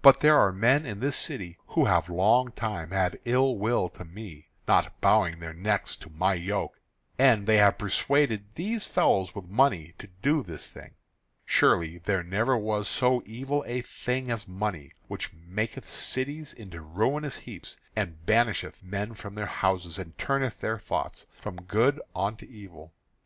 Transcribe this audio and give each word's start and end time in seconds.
But 0.00 0.20
there 0.20 0.38
are 0.38 0.50
men 0.50 0.86
in 0.86 1.00
this 1.00 1.14
city 1.14 1.58
who 1.66 1.84
have 1.84 2.08
long 2.08 2.52
time 2.52 2.90
had 2.90 3.20
ill 3.26 3.54
will 3.56 3.90
to 3.90 4.02
me, 4.02 4.48
not 4.66 4.98
bowing 5.02 5.40
their 5.40 5.52
necks 5.52 5.94
to 5.98 6.08
my 6.08 6.32
yoke; 6.32 6.80
and 7.18 7.46
they 7.46 7.58
have 7.58 7.76
persuaded 7.76 8.44
these 8.54 8.86
fellows 8.86 9.34
with 9.34 9.44
money 9.44 9.92
to 9.98 10.06
do 10.22 10.42
this 10.42 10.70
thing. 10.70 10.94
Surely 11.44 11.98
there 11.98 12.22
never 12.22 12.56
was 12.56 12.88
so 12.88 13.22
evil 13.26 13.62
a 13.66 13.82
thing 13.82 14.30
as 14.30 14.48
money, 14.48 14.92
which 15.06 15.34
maketh 15.34 15.86
cities 15.86 16.54
into 16.54 16.80
ruinous 16.80 17.36
heaps, 17.36 17.76
and 17.94 18.24
banisheth 18.24 18.82
men 18.82 19.12
from 19.12 19.34
their 19.34 19.44
houses, 19.44 19.98
and 19.98 20.16
turneth 20.16 20.60
their 20.62 20.78
thoughts 20.78 21.26
from 21.38 21.56
good 21.64 22.00
unto 22.16 22.46
evil. 22.46 22.94